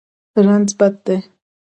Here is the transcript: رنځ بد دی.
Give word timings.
رنځ 0.45 0.69
بد 0.79 0.93
دی. 1.05 1.17